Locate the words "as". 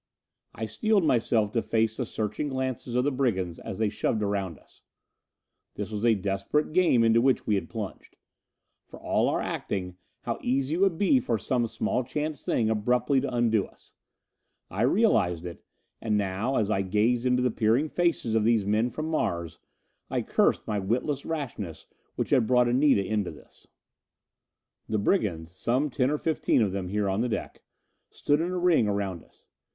3.59-3.77, 16.55-16.71